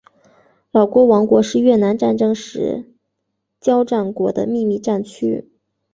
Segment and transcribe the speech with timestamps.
[0.71, 2.91] 老挝王国是越南战争时
[3.59, 5.47] 交战国的秘密战区。